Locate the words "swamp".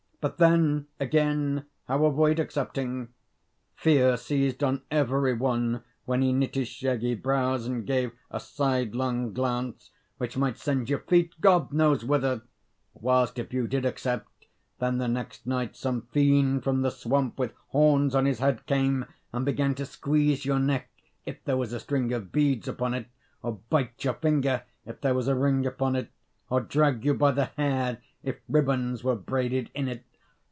16.91-17.39